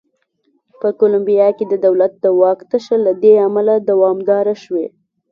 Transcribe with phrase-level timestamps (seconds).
[0.79, 4.87] په کولمبیا کې د دولت د واک تشه له دې امله دوامداره شوې.